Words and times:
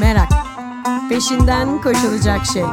Merak. 0.00 0.28
Peşinden 1.08 1.80
koşulacak 1.80 2.46
şey. 2.46 2.64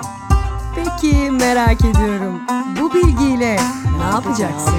Peki 0.76 1.32
merak 1.32 1.82
ediyorum. 1.82 2.42
Bu 2.82 2.94
bilgiyle 2.94 3.58
ne 3.98 4.04
yapacaksın? 4.04 4.74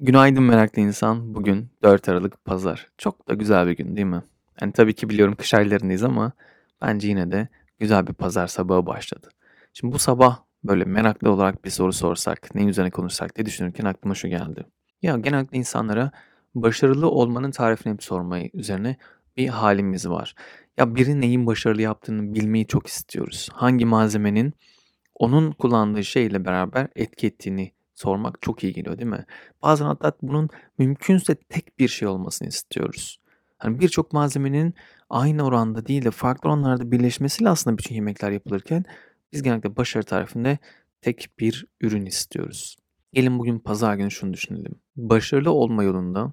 Günaydın 0.00 0.42
meraklı 0.42 0.82
insan. 0.82 1.34
Bugün 1.34 1.68
4 1.82 2.08
Aralık 2.08 2.44
Pazar. 2.44 2.88
Çok 2.98 3.28
da 3.28 3.34
güzel 3.34 3.66
bir 3.66 3.76
gün 3.76 3.96
değil 3.96 4.06
mi? 4.06 4.22
Yani 4.60 4.72
tabii 4.72 4.94
ki 4.94 5.08
biliyorum 5.08 5.34
kış 5.34 5.54
aylarındayız 5.54 6.02
ama 6.02 6.32
bence 6.82 7.08
yine 7.08 7.32
de 7.32 7.48
güzel 7.78 8.06
bir 8.06 8.12
pazar 8.12 8.46
sabahı 8.46 8.86
başladı. 8.86 9.28
Şimdi 9.72 9.94
bu 9.94 9.98
sabah 9.98 10.38
böyle 10.64 10.84
meraklı 10.84 11.30
olarak 11.30 11.64
bir 11.64 11.70
soru 11.70 11.92
sorsak, 11.92 12.54
ne 12.54 12.64
üzerine 12.64 12.90
konuşsak 12.90 13.36
diye 13.36 13.46
düşünürken 13.46 13.84
aklıma 13.84 14.14
şu 14.14 14.28
geldi. 14.28 14.66
Ya 15.02 15.16
genellikle 15.16 15.58
insanlara 15.58 16.10
başarılı 16.54 17.10
olmanın 17.10 17.50
tarifini 17.50 17.92
hep 17.92 18.02
sormayı 18.02 18.50
üzerine 18.54 18.96
bir 19.36 19.48
halimiz 19.48 20.08
var. 20.08 20.34
Ya 20.76 20.94
biri 20.94 21.20
neyin 21.20 21.46
başarılı 21.46 21.82
yaptığını 21.82 22.34
bilmeyi 22.34 22.66
çok 22.66 22.86
istiyoruz. 22.86 23.48
Hangi 23.52 23.84
malzemenin 23.84 24.52
onun 25.14 25.52
kullandığı 25.52 26.04
şeyle 26.04 26.44
beraber 26.44 26.88
etki 26.96 27.26
ettiğini 27.26 27.72
sormak 27.94 28.42
çok 28.42 28.64
iyi 28.64 28.72
geliyor 28.72 28.98
değil 28.98 29.10
mi? 29.10 29.24
Bazen 29.62 29.84
hatta 29.84 30.12
bunun 30.22 30.48
mümkünse 30.78 31.34
tek 31.34 31.78
bir 31.78 31.88
şey 31.88 32.08
olmasını 32.08 32.48
istiyoruz. 32.48 33.20
Hani 33.58 33.80
birçok 33.80 34.12
malzemenin 34.12 34.74
aynı 35.10 35.44
oranda 35.44 35.86
değil 35.86 36.04
de 36.04 36.10
farklı 36.10 36.50
oranlarda 36.50 36.90
birleşmesiyle 36.92 37.48
aslında 37.48 37.78
bütün 37.78 37.94
yemekler 37.94 38.30
yapılırken 38.30 38.84
biz 39.32 39.42
genellikle 39.42 39.76
başarı 39.76 40.04
tarifinde 40.04 40.58
tek 41.00 41.30
bir 41.38 41.66
ürün 41.80 42.06
istiyoruz. 42.06 42.76
Gelin 43.12 43.38
bugün 43.38 43.58
pazar 43.58 43.94
günü 43.94 44.10
şunu 44.10 44.32
düşünelim. 44.32 44.74
Başarılı 44.96 45.50
olma 45.50 45.84
yolunda 45.84 46.32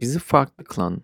bizi 0.00 0.18
farklı 0.18 0.64
kılan 0.64 1.02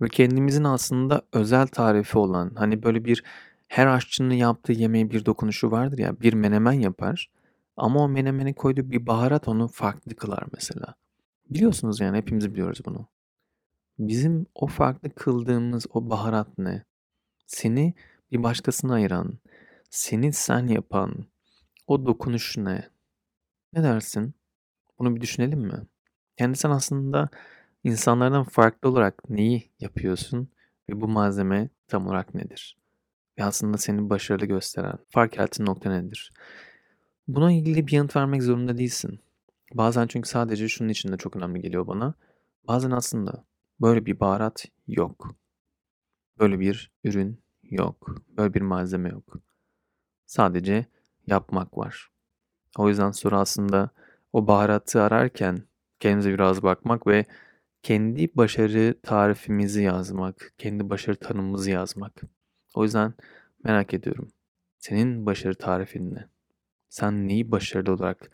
ve 0.00 0.08
kendimizin 0.08 0.64
aslında 0.64 1.22
özel 1.32 1.66
tarifi 1.66 2.18
olan 2.18 2.52
hani 2.54 2.82
böyle 2.82 3.04
bir 3.04 3.24
her 3.68 3.86
aşçının 3.86 4.34
yaptığı 4.34 4.72
yemeğe 4.72 5.10
bir 5.10 5.26
dokunuşu 5.26 5.70
vardır 5.70 5.98
ya 5.98 6.20
bir 6.20 6.32
menemen 6.32 6.72
yapar 6.72 7.30
ama 7.76 8.00
o 8.00 8.08
menemene 8.08 8.52
koyduğu 8.52 8.90
bir 8.90 9.06
baharat 9.06 9.48
onu 9.48 9.68
farklı 9.68 10.16
kılar 10.16 10.44
mesela. 10.52 10.94
Biliyorsunuz 11.50 12.00
yani 12.00 12.16
hepimiz 12.16 12.52
biliyoruz 12.52 12.80
bunu. 12.84 13.08
Bizim 13.98 14.46
o 14.54 14.66
farklı 14.66 15.14
kıldığımız 15.14 15.86
o 15.90 16.10
baharat 16.10 16.58
ne? 16.58 16.84
Seni 17.46 17.94
bir 18.32 18.42
başkasına 18.42 18.94
ayıran, 18.94 19.38
seni 19.90 20.32
sen 20.32 20.66
yapan 20.66 21.24
o 21.86 22.06
dokunuş 22.06 22.56
ne? 22.56 22.90
Ne 23.72 23.82
dersin? 23.82 24.34
Bunu 24.98 25.16
bir 25.16 25.20
düşünelim 25.20 25.60
mi? 25.60 25.86
Yani 26.38 26.54
aslında 26.64 27.28
insanlardan 27.84 28.44
farklı 28.44 28.88
olarak 28.90 29.30
neyi 29.30 29.70
yapıyorsun 29.80 30.48
ve 30.88 31.00
bu 31.00 31.08
malzeme 31.08 31.68
tam 31.88 32.06
olarak 32.06 32.34
nedir? 32.34 32.76
Ve 33.38 33.44
aslında 33.44 33.78
seni 33.78 34.10
başarılı 34.10 34.46
gösteren, 34.46 34.98
fark 35.08 35.36
yaratan 35.36 35.66
nokta 35.66 35.90
nedir? 35.90 36.32
Buna 37.28 37.52
ilgili 37.52 37.86
bir 37.86 37.92
yanıt 37.92 38.16
vermek 38.16 38.42
zorunda 38.42 38.78
değilsin. 38.78 39.20
Bazen 39.74 40.06
çünkü 40.06 40.28
sadece 40.28 40.68
şunun 40.68 40.88
için 40.88 41.12
de 41.12 41.16
çok 41.16 41.36
önemli 41.36 41.60
geliyor 41.60 41.86
bana. 41.86 42.14
Bazen 42.68 42.90
aslında 42.90 43.44
böyle 43.80 44.06
bir 44.06 44.20
baharat 44.20 44.64
yok. 44.86 45.34
Böyle 46.38 46.60
bir 46.60 46.92
ürün 47.04 47.42
yok. 47.62 48.16
Böyle 48.28 48.54
bir 48.54 48.60
malzeme 48.60 49.08
yok. 49.08 49.36
Sadece 50.26 50.86
yapmak 51.26 51.78
var. 51.78 52.10
O 52.78 52.88
yüzden 52.88 53.10
soru 53.10 53.36
aslında 53.38 53.90
o 54.32 54.46
baharatı 54.46 55.02
ararken 55.02 55.62
kendimize 56.00 56.32
biraz 56.34 56.62
bakmak 56.62 57.06
ve 57.06 57.26
kendi 57.82 58.36
başarı 58.36 58.94
tarifimizi 59.02 59.82
yazmak, 59.82 60.52
kendi 60.58 60.90
başarı 60.90 61.16
tanımımızı 61.16 61.70
yazmak. 61.70 62.22
O 62.74 62.84
yüzden 62.84 63.14
merak 63.64 63.94
ediyorum. 63.94 64.28
Senin 64.78 65.26
başarı 65.26 65.54
tarifin 65.54 66.14
ne? 66.14 66.28
Sen 66.88 67.28
neyi 67.28 67.50
başarılı 67.50 67.94
olarak 67.94 68.30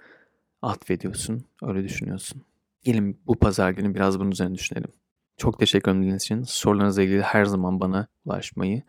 atfediyorsun, 0.63 1.45
öyle 1.63 1.85
düşünüyorsun. 1.85 2.43
Gelin 2.83 3.21
bu 3.27 3.39
pazar 3.39 3.71
günü 3.71 3.95
biraz 3.95 4.21
bunun 4.21 4.31
üzerine 4.31 4.55
düşünelim. 4.55 4.93
Çok 5.37 5.59
teşekkür 5.59 5.91
ederim 5.91 6.17
için. 6.17 6.43
Sorularınızla 6.43 7.03
ilgili 7.03 7.23
her 7.23 7.45
zaman 7.45 7.81
bana 7.81 8.07
ulaşmayı, 8.25 8.83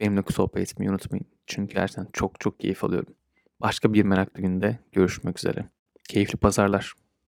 benimle 0.00 0.22
sohbet 0.30 0.72
etmeyi 0.72 0.90
unutmayın. 0.90 1.26
Çünkü 1.46 1.74
gerçekten 1.74 2.08
çok 2.12 2.40
çok 2.40 2.60
keyif 2.60 2.84
alıyorum. 2.84 3.14
Başka 3.60 3.92
bir 3.92 4.02
meraklı 4.02 4.42
günde 4.42 4.78
görüşmek 4.92 5.38
üzere. 5.38 5.64
Keyifli 6.08 6.36
pazarlar. 6.36 6.94